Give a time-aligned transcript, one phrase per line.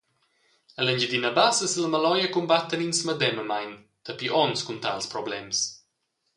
[0.77, 3.71] Ella Engiadina Bassa e sil Maloja cumbattan ins medemamein
[4.05, 5.57] dapi onns cun tals problems.